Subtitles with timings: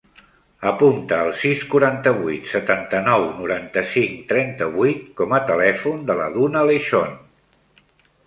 [0.67, 7.13] Apunta el sis, quaranta-vuit, setanta-nou, noranta-cinc, trenta-vuit com a telèfon de la Duna Lechon.